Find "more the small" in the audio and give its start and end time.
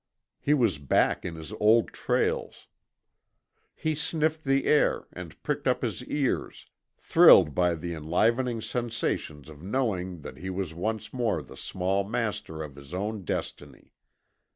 11.13-12.03